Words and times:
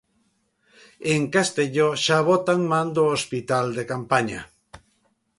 En 1.15 1.21
Castelló 1.35 1.87
xa 2.03 2.17
botan 2.29 2.59
man 2.71 2.87
do 2.95 3.03
hospital 3.13 3.65
de 3.77 3.83
campaña. 3.91 4.41